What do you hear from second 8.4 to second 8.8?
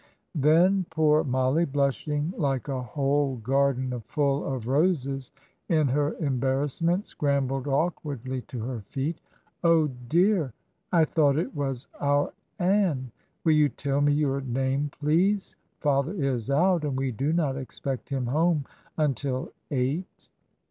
to